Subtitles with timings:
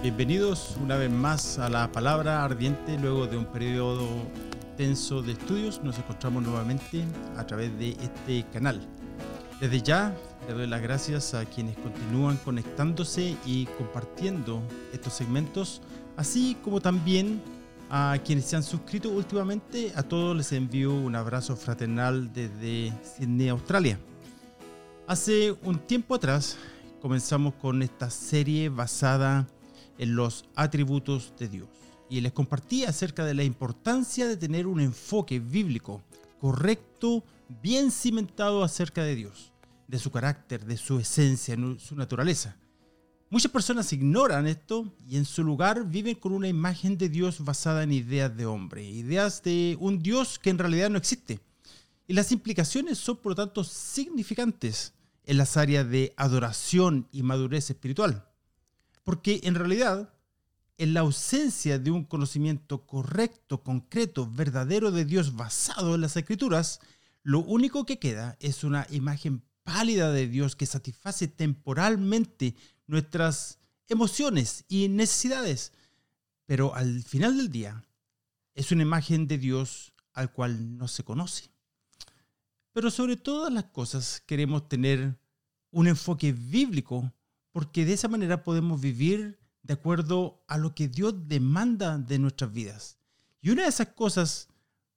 [0.00, 2.96] Bienvenidos una vez más a la palabra ardiente.
[2.98, 4.06] Luego de un periodo
[4.76, 7.04] tenso de estudios, nos encontramos nuevamente
[7.36, 8.80] a través de este canal.
[9.60, 10.16] Desde ya
[10.46, 14.62] le doy las gracias a quienes continúan conectándose y compartiendo
[14.92, 15.82] estos segmentos,
[16.16, 17.42] así como también
[17.90, 19.92] a quienes se han suscrito últimamente.
[19.96, 23.98] A todos les envío un abrazo fraternal desde Sydney, Australia.
[25.08, 26.56] Hace un tiempo atrás
[27.02, 29.57] comenzamos con esta serie basada en
[29.98, 31.68] los atributos de Dios.
[32.08, 36.02] Y les compartí acerca de la importancia de tener un enfoque bíblico
[36.40, 37.24] correcto,
[37.62, 39.52] bien cimentado acerca de Dios,
[39.86, 42.56] de su carácter, de su esencia, su naturaleza.
[43.30, 47.82] Muchas personas ignoran esto y en su lugar viven con una imagen de Dios basada
[47.82, 51.40] en ideas de hombre, ideas de un Dios que en realidad no existe.
[52.06, 54.94] Y las implicaciones son por lo tanto significantes
[55.24, 58.26] en las áreas de adoración y madurez espiritual.
[59.08, 60.12] Porque en realidad,
[60.76, 66.80] en la ausencia de un conocimiento correcto, concreto, verdadero de Dios basado en las escrituras,
[67.22, 72.54] lo único que queda es una imagen pálida de Dios que satisface temporalmente
[72.86, 75.72] nuestras emociones y necesidades.
[76.44, 77.82] Pero al final del día,
[78.54, 81.48] es una imagen de Dios al cual no se conoce.
[82.74, 85.18] Pero sobre todas las cosas queremos tener
[85.70, 87.10] un enfoque bíblico
[87.58, 92.52] porque de esa manera podemos vivir de acuerdo a lo que Dios demanda de nuestras
[92.52, 92.98] vidas.
[93.40, 94.46] Y una de esas cosas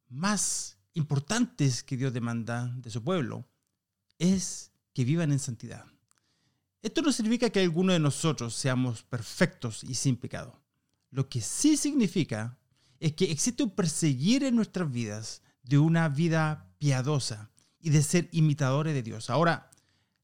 [0.10, 3.48] más importantes que Dios demanda de su pueblo
[4.20, 5.86] es que vivan en santidad.
[6.84, 10.62] Esto no significa que alguno de nosotros seamos perfectos y sin pecado.
[11.10, 12.60] Lo que sí significa
[13.00, 18.30] es que existe un perseguir en nuestras vidas de una vida piadosa y de ser
[18.32, 19.32] imitadores de Dios.
[19.32, 19.71] Ahora,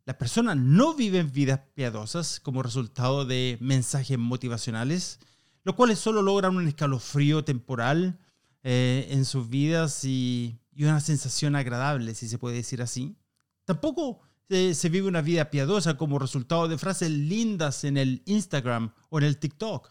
[0.08, 5.20] las personas no viven vidas piadosas como resultado de mensajes motivacionales,
[5.66, 8.18] los cuales solo logran un escalofrío temporal
[8.64, 13.18] eh, en sus vidas y, una sensación agradable, si se puede decir así.
[13.66, 19.18] Tampoco se vive una vida piadosa como resultado de frases lindas en el Instagram o
[19.20, 19.90] en el TikTok.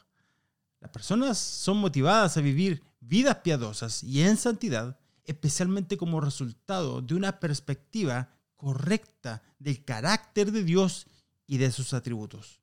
[0.81, 7.15] Las personas son motivadas a vivir vidas piadosas y en santidad, especialmente como resultado de
[7.15, 11.07] una perspectiva correcta del carácter de Dios
[11.47, 12.61] y de sus atributos.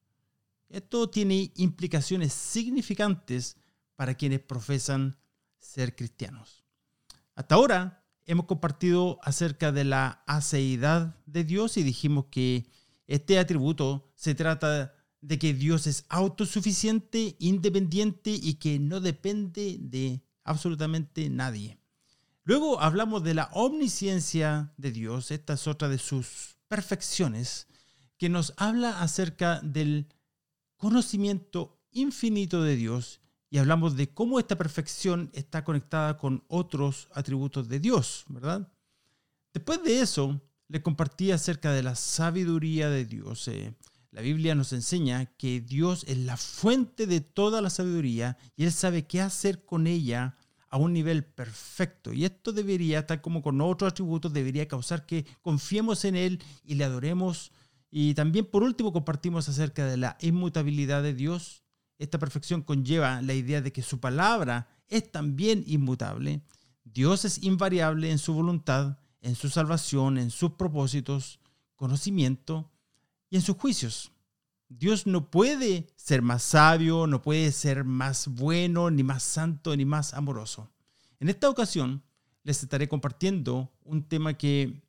[0.69, 3.57] Esto tiene implicaciones significantes
[3.95, 5.17] para quienes profesan
[5.59, 6.63] ser cristianos.
[7.35, 12.65] Hasta ahora hemos compartido acerca de la aceidad de Dios y dijimos que
[13.07, 20.21] este atributo se trata de que Dios es autosuficiente, independiente y que no depende de
[20.43, 21.77] absolutamente nadie.
[22.45, 27.67] Luego hablamos de la omnisciencia de Dios, esta es otra de sus perfecciones,
[28.17, 30.07] que nos habla acerca del
[30.75, 37.69] conocimiento infinito de Dios y hablamos de cómo esta perfección está conectada con otros atributos
[37.69, 38.69] de Dios, ¿verdad?
[39.53, 43.47] Después de eso, le compartí acerca de la sabiduría de Dios.
[43.47, 43.73] Eh,
[44.11, 48.71] la Biblia nos enseña que Dios es la fuente de toda la sabiduría y Él
[48.71, 50.35] sabe qué hacer con ella
[50.73, 52.13] a un nivel perfecto.
[52.13, 56.73] Y esto debería, tal como con otros atributos, debería causar que confiemos en Él y
[56.73, 57.51] le adoremos.
[57.91, 61.63] Y también, por último, compartimos acerca de la inmutabilidad de Dios.
[61.99, 66.41] Esta perfección conlleva la idea de que su palabra es también inmutable.
[66.83, 71.39] Dios es invariable en su voluntad, en su salvación, en sus propósitos,
[71.75, 72.71] conocimiento
[73.29, 74.11] y en sus juicios.
[74.69, 79.85] Dios no puede ser más sabio, no puede ser más bueno, ni más santo, ni
[79.85, 80.71] más amoroso.
[81.19, 82.03] En esta ocasión
[82.43, 84.83] les estaré compartiendo un tema que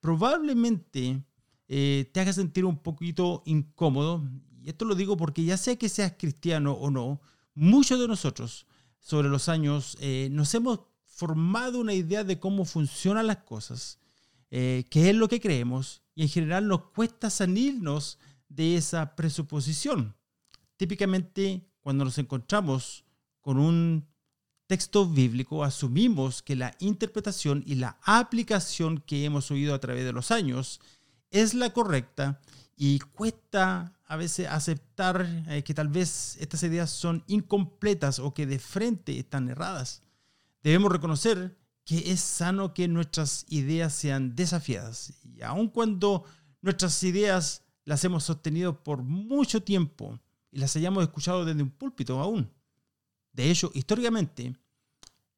[0.00, 1.24] probablemente
[1.68, 4.22] eh, te haga sentir un poquito incómodo.
[4.62, 7.20] Y esto lo digo porque ya sea que seas cristiano o no,
[7.54, 8.66] muchos de nosotros
[8.98, 13.98] sobre los años eh, nos hemos formado una idea de cómo funcionan las cosas,
[14.50, 18.18] eh, qué es lo que creemos, y en general nos cuesta salirnos
[18.50, 20.14] de esa presuposición.
[20.76, 23.04] Típicamente, cuando nos encontramos
[23.40, 24.06] con un
[24.66, 30.12] texto bíblico, asumimos que la interpretación y la aplicación que hemos oído a través de
[30.12, 30.80] los años
[31.30, 32.40] es la correcta
[32.76, 38.46] y cuesta a veces aceptar eh, que tal vez estas ideas son incompletas o que
[38.46, 40.02] de frente están erradas.
[40.62, 46.24] Debemos reconocer que es sano que nuestras ideas sean desafiadas y aun cuando
[46.62, 50.18] nuestras ideas las hemos sostenido por mucho tiempo
[50.50, 52.50] y las hayamos escuchado desde un púlpito aún.
[53.32, 54.56] De hecho, históricamente,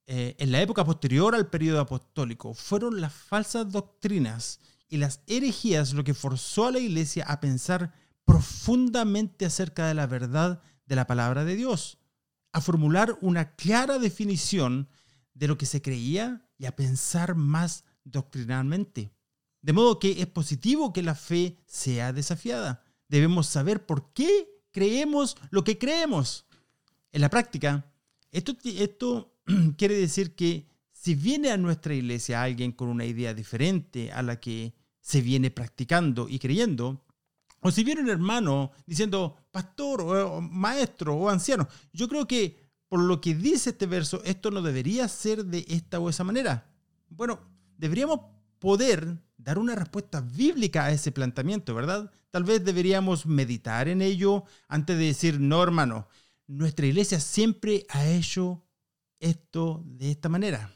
[0.07, 5.93] eh, en la época posterior al periodo apostólico, fueron las falsas doctrinas y las herejías
[5.93, 7.95] lo que forzó a la iglesia a pensar
[8.25, 11.99] profundamente acerca de la verdad de la palabra de Dios,
[12.53, 14.89] a formular una clara definición
[15.35, 19.13] de lo que se creía y a pensar más doctrinalmente.
[19.63, 22.85] De modo que es positivo que la fe sea desafiada.
[23.09, 26.47] Debemos saber por qué creemos lo que creemos.
[27.13, 27.93] En la práctica,
[28.31, 29.35] esto, esto
[29.77, 34.41] quiere decir que si viene a nuestra iglesia alguien con una idea diferente a la
[34.41, 37.05] que se viene practicando y creyendo,
[37.61, 42.57] o si viene un hermano diciendo pastor o maestro o anciano, yo creo que
[42.89, 46.71] por lo que dice este verso, esto no debería ser de esta o esa manera.
[47.09, 47.41] Bueno,
[47.79, 48.21] deberíamos
[48.59, 52.11] poder dar una respuesta bíblica a ese planteamiento, ¿verdad?
[52.31, 56.09] Tal vez deberíamos meditar en ello antes de decir, no, hermano,
[56.47, 58.65] nuestra iglesia siempre ha hecho
[59.21, 60.73] esto de esta manera.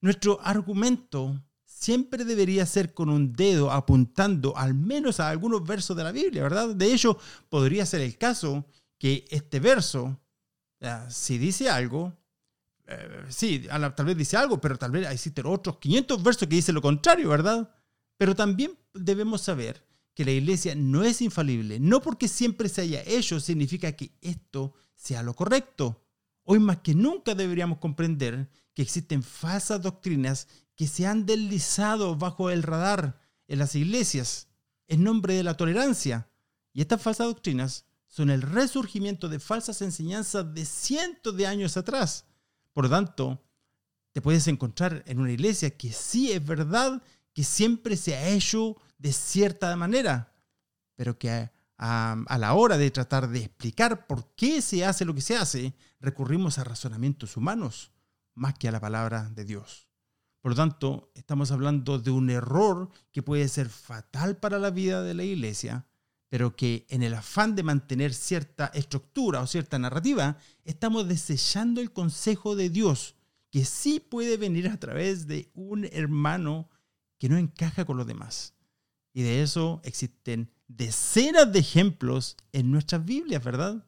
[0.00, 6.04] Nuestro argumento siempre debería ser con un dedo apuntando al menos a algunos versos de
[6.04, 6.74] la Biblia, ¿verdad?
[6.74, 7.18] De hecho,
[7.48, 8.66] podría ser el caso
[8.98, 10.20] que este verso
[11.08, 12.12] si dice algo,
[12.86, 16.74] eh, sí, tal vez dice algo, pero tal vez existen otros 500 versos que dicen
[16.74, 17.70] lo contrario, ¿verdad?
[18.16, 19.84] Pero también debemos saber
[20.14, 21.78] que la iglesia no es infalible.
[21.80, 26.06] No porque siempre se haya hecho significa que esto sea lo correcto.
[26.42, 32.50] Hoy más que nunca deberíamos comprender que existen falsas doctrinas que se han deslizado bajo
[32.50, 34.48] el radar en las iglesias
[34.86, 36.30] en nombre de la tolerancia.
[36.72, 42.25] Y estas falsas doctrinas son el resurgimiento de falsas enseñanzas de cientos de años atrás.
[42.76, 43.42] Por lo tanto,
[44.12, 47.02] te puedes encontrar en una iglesia que sí es verdad
[47.32, 50.34] que siempre se ha hecho de cierta manera,
[50.94, 55.22] pero que a, la hora de tratar de explicar por qué se hace lo que
[55.22, 57.92] se hace, recurrimos a razonamientos humanos
[58.34, 59.88] más que a la palabra de Dios.
[60.42, 65.02] Por lo tanto, estamos hablando de un error que puede ser fatal para la vida
[65.02, 65.86] de la iglesia
[66.36, 71.94] pero que en el afán de mantener cierta estructura o cierta narrativa, estamos desechando el
[71.94, 73.14] consejo de Dios,
[73.50, 76.68] que sí puede venir a través de un hermano
[77.16, 78.52] que no encaja con los demás.
[79.14, 83.86] Y de eso existen decenas de ejemplos en nuestras Biblias, ¿verdad?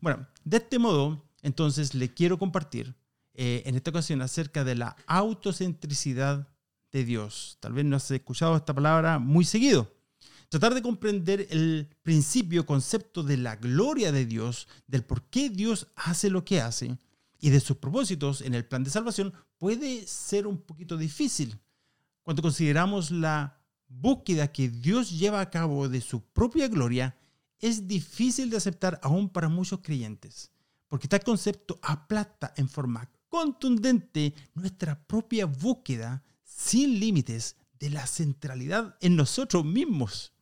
[0.00, 2.94] Bueno, de este modo, entonces le quiero compartir
[3.32, 6.46] eh, en esta ocasión acerca de la autocentricidad
[6.92, 7.58] de Dios.
[7.58, 9.92] Tal vez no has escuchado esta palabra muy seguido,
[10.60, 15.88] tratar de comprender el principio, concepto de la gloria de Dios, del por qué Dios
[15.96, 16.96] hace lo que hace
[17.40, 21.58] y de sus propósitos en el plan de salvación puede ser un poquito difícil
[22.22, 27.16] cuando consideramos la búsqueda que Dios lleva a cabo de su propia gloria,
[27.58, 30.52] es difícil de aceptar aún para muchos creyentes,
[30.88, 38.96] porque tal concepto aplasta en forma contundente nuestra propia búsqueda sin límites de la centralidad
[39.00, 40.33] en nosotros mismos.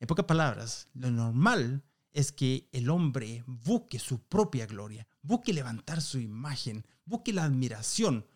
[0.00, 6.00] En pocas palabras, lo normal es que el hombre busque su propia gloria, busque levantar
[6.00, 8.26] su imagen, busque la admiración,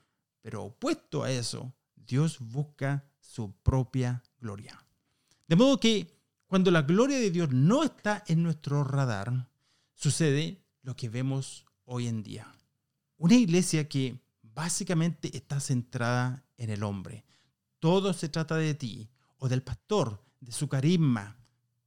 [0.42, 4.78] pero opuesto a eso, Dios busca su propia gloria.
[5.48, 6.14] De modo que
[6.46, 9.48] cuando la gloria de Dios no está en nuestro radar,
[9.94, 12.54] sucede lo que vemos hoy en día.
[13.16, 17.24] Una iglesia que básicamente está centrada en el hombre.
[17.78, 19.08] Todo se trata de ti
[19.38, 21.38] o del pastor, de su carisma,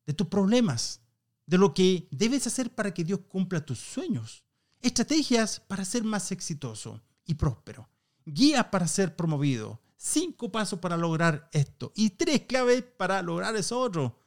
[0.07, 1.01] de tus problemas,
[1.45, 4.43] de lo que debes hacer para que Dios cumpla tus sueños,
[4.81, 7.89] estrategias para ser más exitoso y próspero,
[8.25, 13.79] guías para ser promovido, cinco pasos para lograr esto y tres claves para lograr eso
[13.79, 14.23] otro.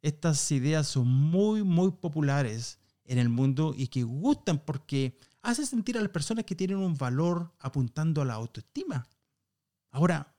[0.00, 5.98] Estas ideas son muy, muy populares en el mundo y que gustan porque hace sentir
[5.98, 9.08] a las personas que tienen un valor apuntando a la autoestima.
[9.90, 10.36] Ahora,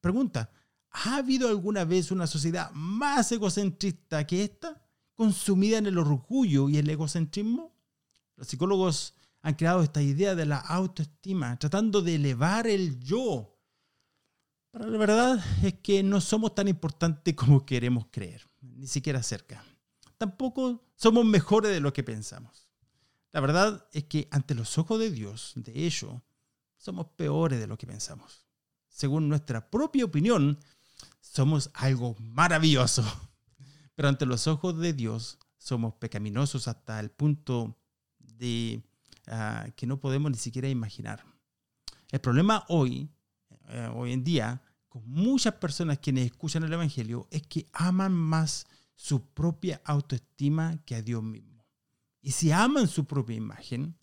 [0.00, 0.50] pregunta,
[0.92, 6.76] ¿Ha habido alguna vez una sociedad más egocentrista que esta, consumida en el orgullo y
[6.76, 7.74] el egocentrismo?
[8.36, 13.58] Los psicólogos han creado esta idea de la autoestima, tratando de elevar el yo.
[14.70, 19.64] Pero la verdad es que no somos tan importantes como queremos creer, ni siquiera cerca.
[20.18, 22.68] Tampoco somos mejores de lo que pensamos.
[23.32, 26.22] La verdad es que ante los ojos de Dios, de hecho,
[26.76, 28.46] somos peores de lo que pensamos.
[28.88, 30.58] Según nuestra propia opinión,
[31.22, 33.02] somos algo maravilloso.
[33.94, 37.78] Pero ante los ojos de Dios somos pecaminosos hasta el punto
[38.18, 38.82] de
[39.28, 41.24] ah, que no podemos ni siquiera imaginar.
[42.10, 43.08] El problema hoy,
[43.68, 48.66] eh, hoy en día, con muchas personas quienes escuchan el Evangelio, es que aman más
[48.94, 51.64] su propia autoestima que a Dios mismo.
[52.20, 53.96] Y si aman su propia imagen,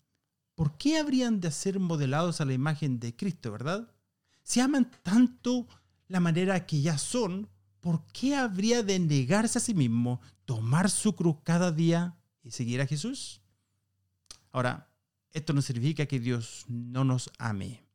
[0.54, 3.94] ¿por qué habrían de ser modelados a la imagen de Cristo, verdad?
[4.42, 5.68] Si aman tanto
[6.10, 7.48] la manera que ya son,
[7.78, 12.80] ¿por qué habría de negarse a sí mismo, tomar su cruz cada día y seguir
[12.80, 13.40] a Jesús?
[14.50, 14.90] Ahora,
[15.30, 17.86] esto no significa que Dios no nos ame.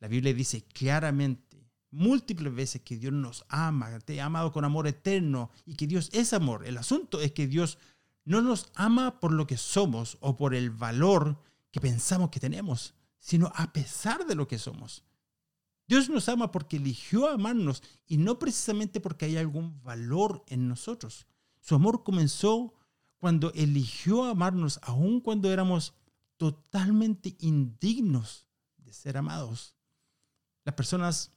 [0.00, 4.86] La Biblia dice claramente, múltiples veces, que Dios nos ama, te ha amado con amor
[4.86, 6.66] eterno y que Dios es amor.
[6.66, 7.78] El asunto es que Dios
[8.26, 12.92] no nos ama por lo que somos o por el valor que pensamos que tenemos,
[13.18, 15.04] sino a pesar de lo que somos.
[15.86, 21.26] Dios nos ama porque eligió amarnos y no precisamente porque hay algún valor en nosotros.
[21.60, 22.74] Su amor comenzó
[23.18, 25.94] cuando eligió amarnos aun cuando éramos
[26.36, 28.46] totalmente indignos
[28.78, 29.76] de ser amados.
[30.64, 31.32] Las personas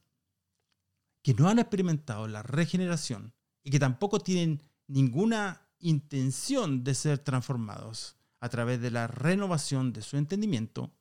[1.22, 8.16] que no han experimentado la regeneración y que tampoco tienen ninguna intención de ser transformados
[8.40, 10.92] a través de la renovación de su entendimiento,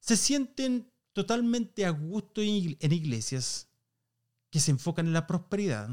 [0.00, 3.68] se sienten totalmente a gusto en iglesias
[4.50, 5.88] que se enfocan en la prosperidad,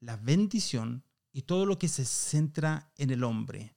[0.00, 3.74] la bendición y todo lo que se centra en el hombre.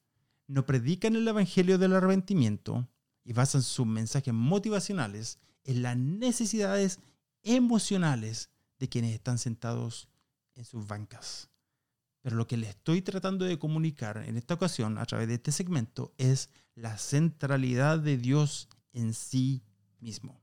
[0.47, 2.88] No predican el Evangelio del arrepentimiento
[3.23, 7.00] y basan sus mensajes motivacionales en las necesidades
[7.43, 10.09] emocionales de quienes están sentados
[10.55, 11.50] en sus bancas.
[12.21, 15.51] Pero lo que le estoy tratando de comunicar en esta ocasión a través de este
[15.51, 19.63] segmento es la centralidad de Dios en sí
[20.00, 20.42] mismo.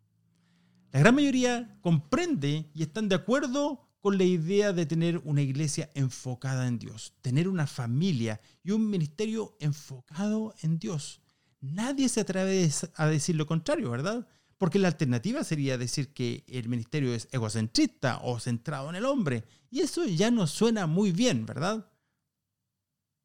[0.93, 5.91] La gran mayoría comprende y están de acuerdo con la idea de tener una iglesia
[5.95, 11.21] enfocada en Dios, tener una familia y un ministerio enfocado en Dios.
[11.61, 14.27] Nadie se atreve a decir lo contrario, ¿verdad?
[14.57, 19.45] Porque la alternativa sería decir que el ministerio es egocentrista o centrado en el hombre.
[19.71, 21.87] Y eso ya no suena muy bien, ¿verdad?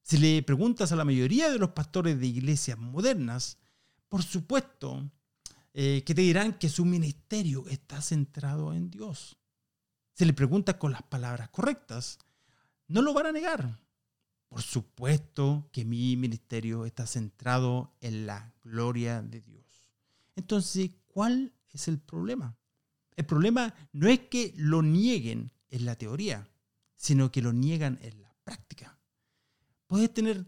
[0.04, 3.58] Si le preguntas a la mayoría de los pastores de iglesias modernas,
[4.08, 5.10] por supuesto
[5.78, 9.38] eh, que te dirán que su ministerio está centrado en Dios.
[10.14, 12.18] Si le preguntas con las palabras correctas,
[12.88, 13.80] no lo van a negar.
[14.50, 19.66] Por supuesto que mi ministerio está centrado en la gloria de Dios.
[20.36, 22.58] Entonces, ¿Cuál es el problema?
[23.16, 26.50] El problema no es que lo nieguen en la teoría,
[26.98, 29.00] sino que lo niegan en la práctica.
[29.88, 30.46] Puedes tener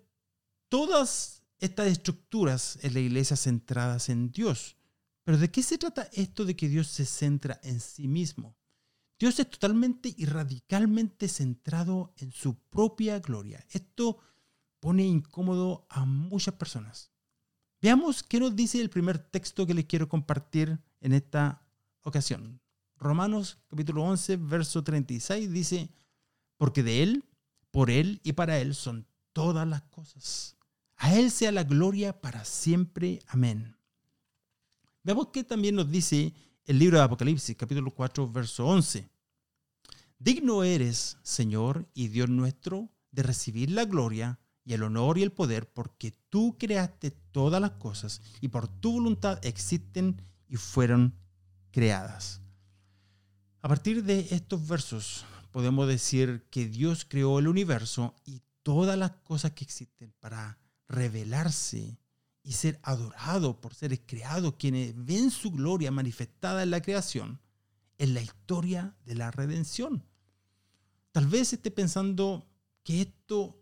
[0.67, 4.75] todas estas estructuras en la iglesia centradas en Dios,
[5.27, 8.55] pero ¿de qué se trata esto de que Dios se centra en sí mismo?
[9.19, 13.61] Dios es totalmente y radicalmente centrado en su propia gloria.
[13.71, 14.19] Esto
[14.79, 17.11] pone incómodo a muchas personas.
[17.81, 21.61] Veamos qué nos dice el primer texto que les quiero compartir en esta
[22.03, 22.61] ocasión.
[22.95, 25.89] Romanos capítulo 11, verso 36 dice,
[26.55, 27.25] porque de Él,
[27.69, 30.55] por Él y para Él son todas las cosas.
[30.95, 33.19] A Él sea la gloria para siempre.
[33.27, 33.76] Amén.
[35.07, 36.33] Veamos qué también nos dice
[36.65, 39.07] el libro de Apocalipsis, capítulo 4, verso 11.
[40.19, 45.31] Digno eres, Señor y Dios nuestro, de recibir la gloria y el honor y el
[45.31, 51.15] poder, porque tú creaste todas las cosas y por tu voluntad existen y fueron
[51.71, 52.41] creadas.
[53.61, 59.11] A partir de estos versos podemos decir que Dios creó el universo y todas las
[59.23, 60.57] cosas que existen para
[60.89, 61.97] revelarse
[62.47, 67.41] y ser adorado por seres creados quienes ven su gloria manifestada en la creación,
[67.97, 70.05] en la historia de la redención.
[71.11, 72.47] Tal vez esté pensando
[72.83, 73.61] que esto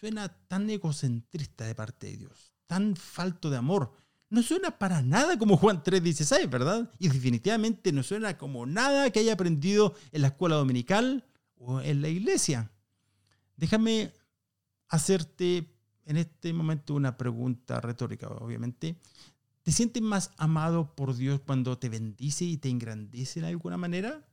[0.00, 3.92] suena tan egocentrista de parte de Dios, tan falto de amor.
[4.30, 6.90] No suena para nada como Juan 3:16, ¿verdad?
[6.98, 12.00] Y definitivamente no suena como nada que haya aprendido en la escuela dominical o en
[12.00, 12.72] la iglesia.
[13.56, 14.14] Déjame
[14.88, 15.77] hacerte
[16.08, 18.96] en este momento una pregunta retórica, obviamente.
[19.62, 24.26] ¿Te sientes más amado por Dios cuando te bendice y te engrandece de alguna manera?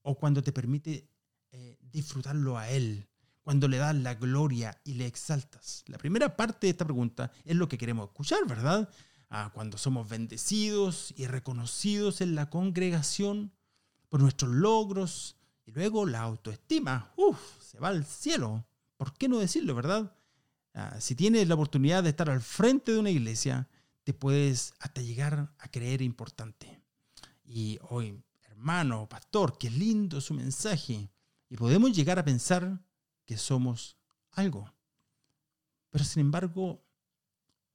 [0.00, 1.06] ¿O cuando te permite
[1.52, 3.06] eh, disfrutarlo a Él
[3.42, 5.84] cuando le das la gloria y le exaltas?
[5.86, 8.88] La primera parte de esta pregunta es lo que queremos escuchar, ¿verdad?
[9.28, 13.52] Ah, cuando somos bendecidos y reconocidos en la congregación
[14.08, 18.64] por nuestros logros y luego la autoestima, uff, se va al cielo.
[18.96, 20.17] ¿Por qué no decirlo, verdad?
[20.74, 23.68] Ah, si tienes la oportunidad de estar al frente de una iglesia,
[24.04, 26.80] te puedes hasta llegar a creer importante.
[27.44, 31.10] Y hoy, hermano, pastor, qué lindo su mensaje.
[31.48, 32.80] Y podemos llegar a pensar
[33.24, 33.98] que somos
[34.32, 34.72] algo.
[35.90, 36.84] Pero sin embargo,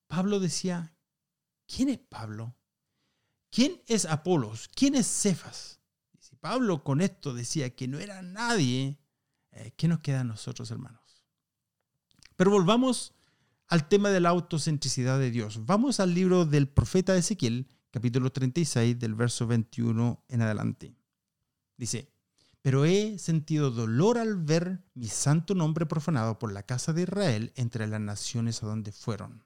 [0.08, 0.96] Pablo decía,
[1.68, 2.56] ¿quién es Pablo?
[3.50, 4.70] ¿Quién es Apolos?
[4.74, 5.80] ¿Quién es Cefas?
[6.14, 9.00] Y si Pablo con esto decía que no era nadie,
[9.52, 11.03] eh, ¿qué nos queda a nosotros, hermanos?
[12.44, 13.14] Pero volvamos
[13.70, 15.66] al tema de la autocentricidad de Dios.
[15.66, 20.94] Vamos al libro del profeta Ezequiel, capítulo 36, del verso 21 en adelante.
[21.78, 22.12] Dice,
[22.62, 27.54] pero he sentido dolor al ver mi santo nombre profanado por la casa de Israel
[27.56, 29.46] entre las naciones a donde fueron.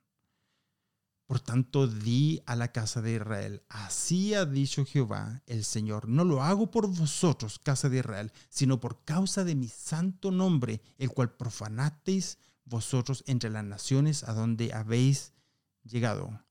[1.28, 6.26] Por tanto, di a la casa de Israel, así ha dicho Jehová el Señor, no
[6.26, 11.12] lo hago por vosotros, casa de Israel, sino por causa de mi santo nombre, el
[11.12, 15.34] cual profanasteis vosotros entre las naciones a donde habéis
[15.84, 16.44] llegado.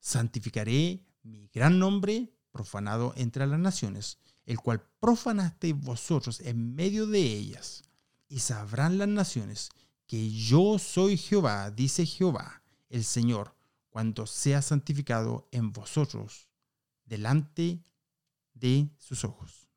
[0.00, 7.20] Santificaré mi gran nombre profanado entre las naciones, el cual profanasteis vosotros en medio de
[7.20, 7.82] ellas.
[8.28, 9.70] Y sabrán las naciones
[10.06, 13.54] que yo soy Jehová, dice Jehová, el Señor
[13.90, 16.48] cuando sea santificado en vosotros
[17.06, 17.82] delante
[18.52, 19.70] de sus ojos.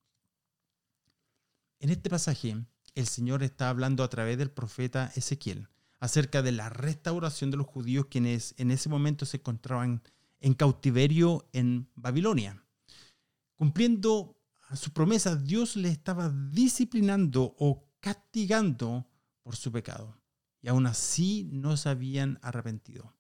[1.80, 5.68] En este pasaje, el Señor está hablando a través del profeta Ezequiel
[6.00, 10.02] acerca de la restauración de los judíos quienes en ese momento se encontraban
[10.40, 12.64] en cautiverio en Babilonia.
[13.56, 14.38] Cumpliendo
[14.74, 19.10] su promesa, Dios le estaba disciplinando o castigando
[19.44, 20.22] por su pecado.
[20.62, 23.16] Y aún así no se habían arrepentido.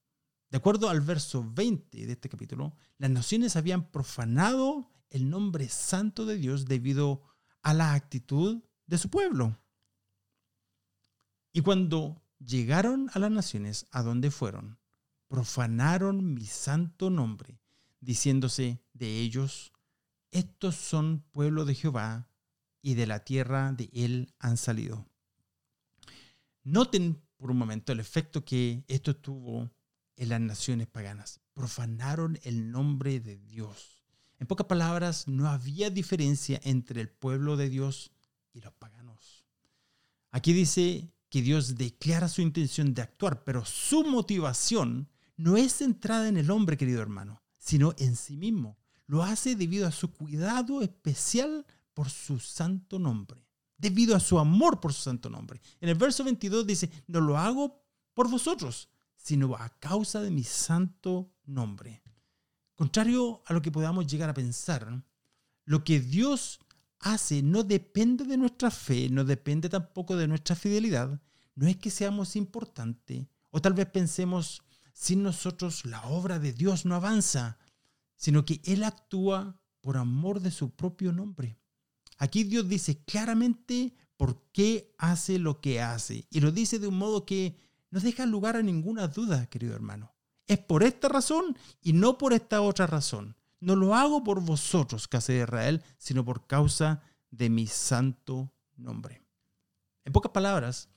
[0.49, 6.25] De acuerdo al verso 20 de este capítulo, las naciones habían profanado el nombre santo
[6.25, 7.23] de Dios debido
[7.61, 9.55] a la actitud de su pueblo.
[11.53, 14.79] Y cuando llegaron a las naciones a donde fueron,
[15.27, 17.61] profanaron mi santo nombre,
[18.01, 19.71] diciéndose de ellos,
[20.31, 22.27] estos son pueblo de Jehová
[22.81, 25.07] y de la tierra de él han salido.
[26.63, 29.69] Noten por un momento el efecto que esto tuvo
[30.15, 31.41] en las naciones paganas.
[31.53, 34.03] Profanaron el nombre de Dios.
[34.39, 38.11] En pocas palabras, no había diferencia entre el pueblo de Dios
[38.59, 39.45] y los paganos.
[40.31, 46.27] Aquí dice que Dios declara su intención de actuar, pero su motivación no es centrada
[46.27, 48.77] en el hombre, querido hermano, sino en sí mismo.
[49.07, 53.47] Lo hace debido a su cuidado especial por su santo nombre,
[53.77, 55.61] debido a su amor por su santo nombre.
[55.81, 57.81] En el verso 22 dice, no lo hago
[58.13, 62.03] por vosotros, sino a causa de mi santo nombre.
[62.75, 65.03] Contrario a lo que podamos llegar a pensar,
[65.65, 66.59] lo que Dios
[66.99, 71.21] hace no depende de nuestra fe, no depende tampoco de nuestra fidelidad,
[71.55, 74.61] no es que seamos importantes, o tal vez pensemos,
[74.93, 77.57] sin nosotros la obra de Dios no avanza,
[78.15, 81.57] sino que Él actúa por amor de su propio nombre.
[82.17, 86.97] Aquí Dios dice claramente por qué hace lo que hace, y lo dice de un
[86.97, 87.57] modo que
[87.91, 90.13] no deja lugar a ninguna duda, querido hermano.
[90.47, 93.35] Es por esta razón y no por esta otra razón.
[93.59, 99.21] No lo hago por vosotros, casa de Israel, sino por causa de mi santo nombre.
[100.05, 100.89] En pocas palabras,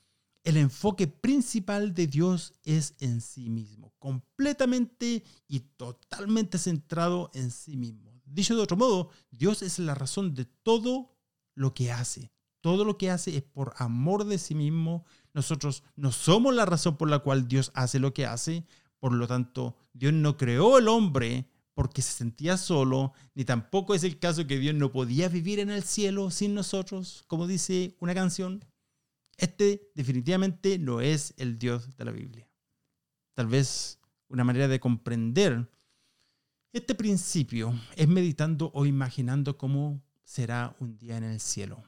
[0.44, 7.77] el enfoque principal de Dios es en sí mismo, completamente y totalmente centrado en sí
[7.77, 8.12] mismo.
[8.25, 11.16] Dicho de otro modo, Dios es la razón de todo
[11.55, 12.33] lo que hace.
[12.61, 16.96] Todo lo que hace es por amor de sí mismo, nosotros no somos la razón
[16.96, 18.64] por la cual Dios hace lo que hace.
[18.98, 24.05] Por lo tanto, Dios no creó el hombre porque se sentía solo, ni tampoco es
[24.05, 28.15] el caso que Dios no podía vivir en el cielo sin nosotros, como dice una
[28.15, 28.65] canción.
[29.37, 32.49] Este definitivamente no es el Dios de la Biblia.
[33.35, 35.71] Tal vez una manera de comprender
[36.73, 41.85] este principio es meditando o imaginando cómo será un día en el cielo.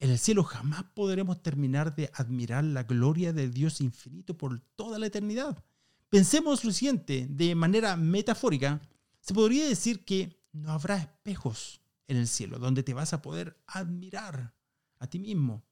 [0.00, 4.98] En el cielo jamás podremos terminar de admirar la gloria de Dios infinito por toda
[4.98, 5.62] la eternidad.
[6.08, 8.80] Pensemos lo siguiente, de manera metafórica,
[9.20, 13.62] se podría decir que no habrá espejos en el cielo donde te vas a poder
[13.66, 14.54] admirar
[14.98, 15.64] a ti mismo,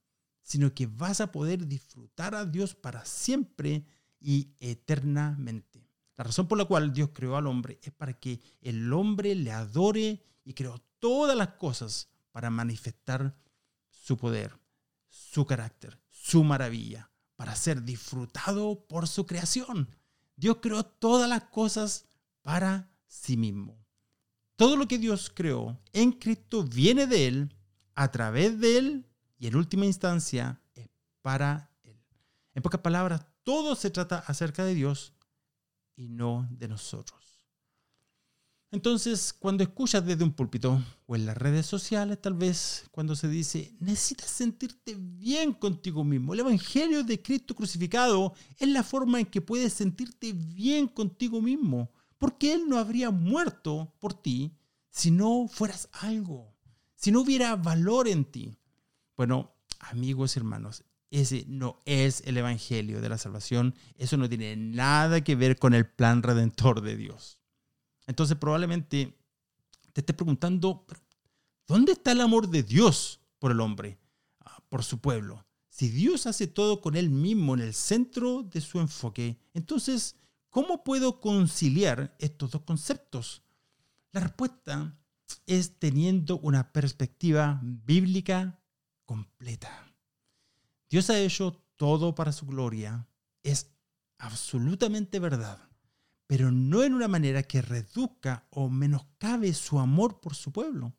[0.43, 3.85] sino que vas a poder disfrutar a Dios para siempre
[4.21, 5.89] y eternamente.
[6.17, 9.53] La razón por la cual Dios creó al hombre es para que el hombre le
[9.53, 13.37] adore y creó todas las cosas para manifestar
[13.91, 14.59] su poder,
[15.09, 19.89] su carácter, su maravilla, para ser disfrutado por su creación.
[20.35, 22.07] Dios creó todas las cosas
[22.43, 23.85] para sí mismo.
[24.57, 27.55] Todo lo que Dios creó en Cristo viene de Él,
[27.95, 29.07] a través de Él
[29.39, 30.89] y en última instancia es
[31.21, 32.01] para Él.
[32.55, 35.15] En pocas palabras, todo se trata acerca de Dios
[35.97, 37.19] y no de nosotros.
[38.71, 43.27] Entonces, cuando escuchas desde un púlpito o en las redes sociales, tal vez cuando se
[43.27, 49.27] dice, necesitas sentirte bien contigo mismo, el Evangelio de Cristo crucificado es la forma en
[49.27, 54.57] que puedes sentirte bien contigo mismo, porque Él no habría muerto por ti
[54.91, 56.55] si no fueras algo,
[56.95, 58.57] si no hubiera valor en ti.
[59.17, 64.57] Bueno, amigos y hermanos, ese no es el Evangelio de la salvación, eso no tiene
[64.57, 67.41] nada que ver con el plan redentor de Dios.
[68.07, 69.17] Entonces probablemente
[69.93, 70.87] te estés preguntando,
[71.67, 73.99] ¿dónde está el amor de Dios por el hombre,
[74.41, 75.47] ah, por su pueblo.
[75.69, 80.17] Si Dios hace todo con Él mismo en el centro de su enfoque, entonces,
[80.51, 83.43] ¿cómo puedo conciliar estos dos conceptos?
[84.13, 84.99] La respuesta
[85.47, 88.61] es teniendo una perspectiva bíblica
[89.05, 89.93] completa.
[90.91, 93.07] Dios ha hecho todo para su gloria.
[93.43, 93.71] Es
[94.19, 95.69] absolutamente verdad,
[96.27, 100.95] pero no en una manera que reduzca o menoscabe su amor por su pueblo.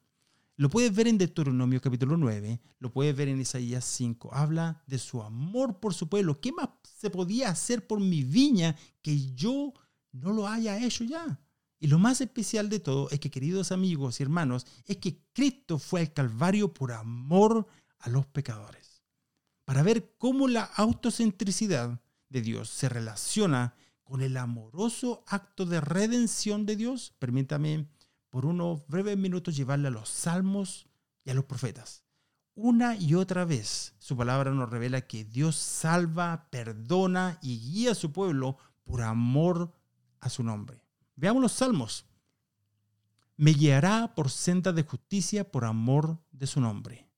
[0.60, 4.34] Lo puedes ver en Deuteronomio capítulo 9, lo puedes ver en Isaías 5.
[4.34, 6.42] Habla de su amor por su pueblo.
[6.42, 9.72] ¿Qué más se podía hacer por mi viña que yo
[10.12, 11.40] no lo haya hecho ya?
[11.80, 15.80] Y lo más especial de todo es que, queridos amigos y hermanos, es que Cristo
[15.80, 17.66] fue al Calvario por amor
[18.00, 19.02] a los pecadores.
[19.64, 26.66] Para ver cómo la autocentricidad de Dios se relaciona con el amoroso acto de redención
[26.66, 27.88] de Dios, permítame
[28.30, 30.88] por unos breves minutos llevarle a los salmos
[31.24, 32.04] y a los profetas.
[32.56, 37.96] Una y otra vez su palabra nos revela que Dios salva, perdona y guía a
[37.96, 39.74] su pueblo por amor
[40.20, 40.84] a su nombre.
[41.16, 42.06] Veamos los salmos.
[43.38, 47.10] Me guiará por senda de justicia por amor de su nombre.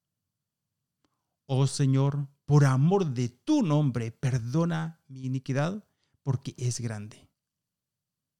[1.47, 5.83] Oh Señor, por amor de tu nombre, perdona mi iniquidad,
[6.21, 7.27] porque es grande.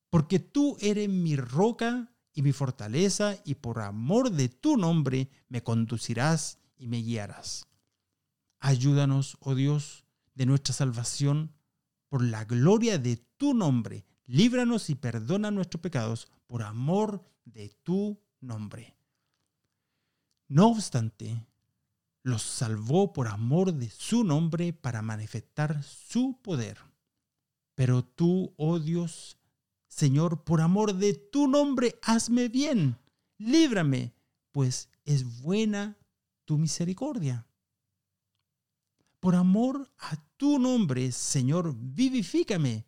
[0.09, 5.63] Porque tú eres mi roca y mi fortaleza, y por amor de tu nombre me
[5.63, 7.67] conducirás y me guiarás.
[8.59, 11.53] Ayúdanos, oh Dios, de nuestra salvación,
[12.09, 14.05] por la gloria de tu nombre.
[14.25, 18.95] Líbranos y perdona nuestros pecados por amor de tu nombre.
[20.47, 21.45] No obstante,
[22.23, 26.77] los salvó por amor de su nombre para manifestar su poder.
[27.75, 29.37] Pero tú, oh Dios,
[29.91, 32.97] Señor, por amor de tu nombre, hazme bien,
[33.37, 34.13] líbrame,
[34.53, 35.97] pues es buena
[36.45, 37.45] tu misericordia.
[39.19, 42.85] Por amor a tu nombre, Señor, vivifícame.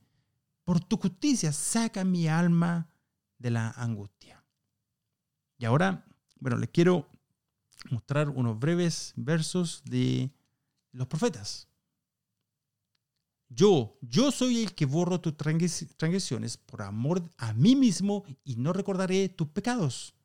[0.64, 2.90] Por tu justicia, saca mi alma
[3.38, 4.42] de la angustia.
[5.58, 6.06] Y ahora,
[6.40, 7.10] bueno, les quiero
[7.92, 10.32] mostrar unos breves versos de
[10.94, 11.68] los profetas.
[13.56, 18.74] Yo, yo soy el que borro tus transgresiones por amor a mí mismo y no
[18.74, 20.16] recordaré tus pecados.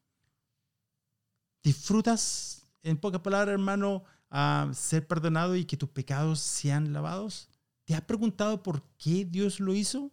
[1.62, 7.48] ¿Disfrutas, en pocas palabras, hermano, a ser perdonado y que tus pecados sean lavados?
[7.84, 10.10] ¿Te has preguntado por qué Dios lo hizo?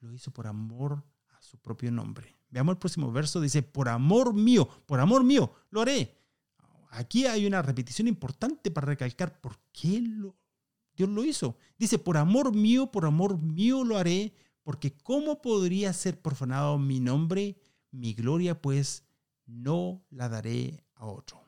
[0.00, 2.36] Lo hizo por amor a su propio nombre.
[2.50, 3.40] Veamos el próximo verso.
[3.40, 6.20] Dice, por amor mío, por amor mío, lo haré.
[6.90, 10.36] Aquí hay una repetición importante para recalcar por qué lo,
[10.96, 11.56] Dios lo hizo.
[11.78, 17.00] Dice, por amor mío, por amor mío lo haré, porque ¿cómo podría ser profanado mi
[17.00, 17.56] nombre?
[17.90, 19.04] Mi gloria pues
[19.46, 21.44] no la daré a otro.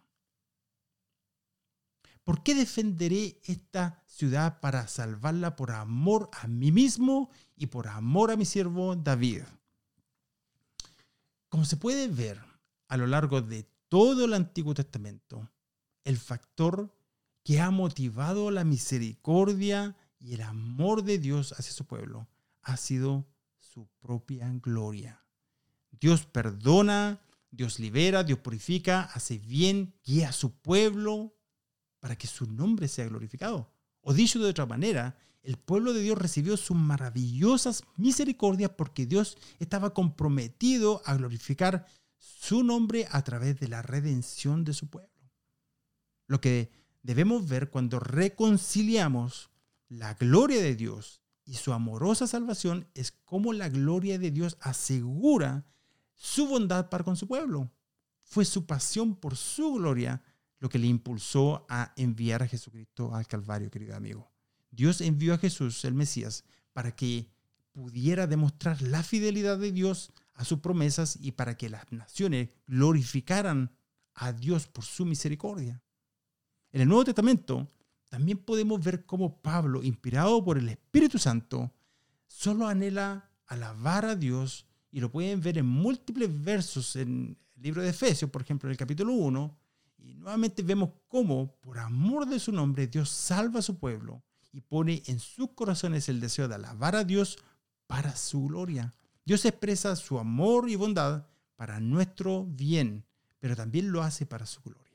[2.24, 8.32] ¿Por qué defenderé esta ciudad para salvarla por amor a mí mismo y por amor
[8.32, 9.42] a mi siervo David?
[11.48, 12.42] Como se puede ver
[12.88, 15.48] a lo largo de todo el Antiguo Testamento,
[16.02, 16.95] el factor
[17.46, 22.26] que ha motivado la misericordia y el amor de Dios hacia su pueblo
[22.62, 23.24] ha sido
[23.60, 25.24] su propia gloria.
[25.92, 27.20] Dios perdona,
[27.52, 31.36] Dios libera, Dios purifica, hace bien, guía a su pueblo
[32.00, 33.72] para que su nombre sea glorificado.
[34.00, 39.38] O dicho de otra manera, el pueblo de Dios recibió sus maravillosas misericordias porque Dios
[39.60, 41.86] estaba comprometido a glorificar
[42.18, 45.30] su nombre a través de la redención de su pueblo.
[46.26, 49.50] Lo que debemos ver cuando reconciliamos
[49.88, 55.64] la gloria de Dios y su amorosa salvación es como la gloria de Dios asegura
[56.14, 57.70] su bondad para con su pueblo.
[58.24, 60.20] Fue su pasión por su gloria
[60.58, 64.32] lo que le impulsó a enviar a Jesucristo al Calvario, querido amigo.
[64.72, 66.42] Dios envió a Jesús, el Mesías,
[66.72, 67.30] para que
[67.70, 73.70] pudiera demostrar la fidelidad de Dios a sus promesas y para que las naciones glorificaran
[74.14, 75.80] a Dios por su misericordia.
[76.76, 77.66] En el Nuevo Testamento
[78.10, 81.72] también podemos ver cómo Pablo, inspirado por el Espíritu Santo,
[82.26, 87.80] solo anhela alabar a Dios y lo pueden ver en múltiples versos en el libro
[87.80, 89.58] de Efesios, por ejemplo, en el capítulo 1.
[90.00, 94.60] Y nuevamente vemos cómo, por amor de su nombre, Dios salva a su pueblo y
[94.60, 97.38] pone en sus corazones el deseo de alabar a Dios
[97.86, 98.92] para su gloria.
[99.24, 101.24] Dios expresa su amor y bondad
[101.56, 103.06] para nuestro bien,
[103.38, 104.85] pero también lo hace para su gloria.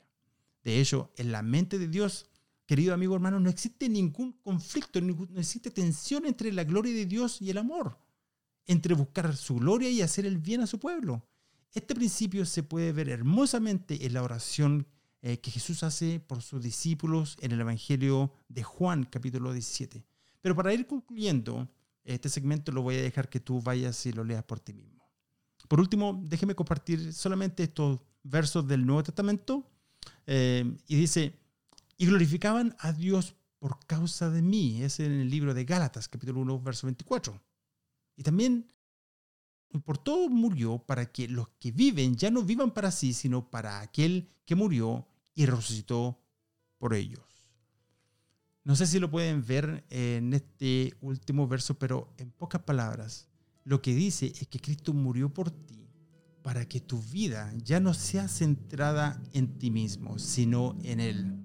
[0.64, 2.28] De hecho, en la mente de Dios,
[2.66, 7.42] querido amigo hermano, no existe ningún conflicto, no existe tensión entre la gloria de Dios
[7.42, 7.98] y el amor,
[8.66, 11.26] entre buscar su gloria y hacer el bien a su pueblo.
[11.74, 14.88] Este principio se puede ver hermosamente en la oración
[15.22, 20.04] eh, que Jesús hace por sus discípulos en el Evangelio de Juan, capítulo 17.
[20.42, 21.70] Pero para ir concluyendo,
[22.04, 25.08] este segmento lo voy a dejar que tú vayas y lo leas por ti mismo.
[25.68, 29.71] Por último, déjeme compartir solamente estos versos del Nuevo Testamento.
[30.34, 31.34] Eh, y dice,
[31.98, 34.82] y glorificaban a Dios por causa de mí.
[34.82, 37.38] Es en el libro de Gálatas, capítulo 1, verso 24.
[38.16, 38.72] Y también
[39.84, 43.82] por todo murió para que los que viven ya no vivan para sí, sino para
[43.82, 46.18] aquel que murió y resucitó
[46.78, 47.26] por ellos.
[48.64, 53.28] No sé si lo pueden ver en este último verso, pero en pocas palabras,
[53.66, 55.81] lo que dice es que Cristo murió por ti
[56.44, 61.36] para que tu vida ya no sea centrada en ti mismo, sino en Él.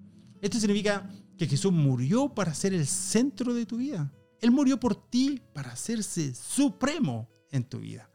[0.40, 4.12] Esto significa que Jesús murió para ser el centro de tu vida.
[4.40, 8.10] Él murió por ti para hacerse supremo en tu vida.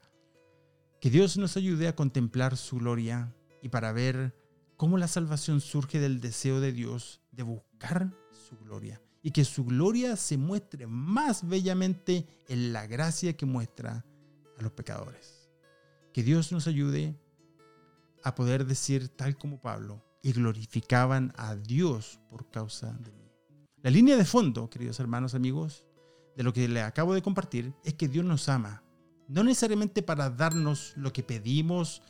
[0.99, 4.35] Que Dios nos ayude a contemplar su gloria y para ver
[4.77, 9.65] cómo la salvación surge del deseo de Dios de buscar su gloria y que su
[9.65, 14.05] gloria se muestre más bellamente en la gracia que muestra
[14.57, 15.40] a los pecadores.
[16.13, 17.15] Que Dios nos ayude
[18.23, 23.31] a poder decir tal como Pablo, y glorificaban a Dios por causa de mí.
[23.81, 25.83] La línea de fondo, queridos hermanos, amigos,
[26.35, 28.83] de lo que le acabo de compartir es que Dios nos ama
[29.31, 32.01] no necesariamente para darnos lo que pedimos,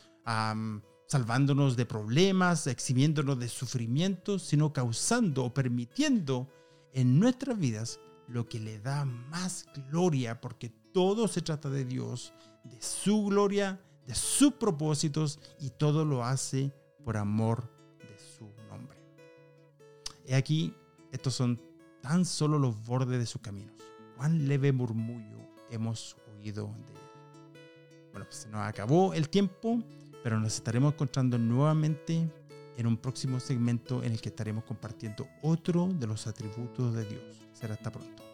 [1.06, 6.50] salvándonos de problemas, eximiéndonos de sufrimientos, sino causando o permitiendo
[6.94, 12.34] en nuestras vidas lo que le da más gloria, porque todo se trata de Dios,
[12.64, 13.80] de su gloria,
[14.16, 17.70] sus propósitos y todo lo hace por amor
[18.00, 18.98] de su nombre.
[20.26, 20.74] He aquí,
[21.12, 21.62] estos son
[22.02, 23.76] tan solo los bordes de sus caminos.
[24.18, 25.38] Cuán leve murmullo
[25.70, 27.00] hemos oído de él.
[28.12, 29.82] Bueno, pues se nos acabó el tiempo,
[30.24, 32.30] pero nos estaremos encontrando nuevamente
[32.78, 37.48] en un próximo segmento en el que estaremos compartiendo otro de los atributos de Dios.
[37.54, 38.31] Será hasta pronto.